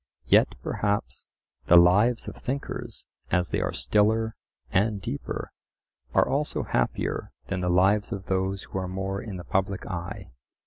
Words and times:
Yet 0.25 0.55
perhaps 0.63 1.27
the 1.67 1.75
lives 1.77 2.27
of 2.27 2.35
thinkers, 2.37 3.05
as 3.29 3.49
they 3.49 3.61
are 3.61 3.71
stiller 3.71 4.35
and 4.71 4.99
deeper, 4.99 5.51
are 6.15 6.27
also 6.27 6.63
happier 6.63 7.31
than 7.49 7.61
the 7.61 7.69
lives 7.69 8.11
of 8.11 8.25
those 8.25 8.63
who 8.63 8.79
are 8.79 8.87
more 8.87 9.21
in 9.21 9.37
the 9.37 9.43
public 9.43 9.85
eye. 9.85 10.31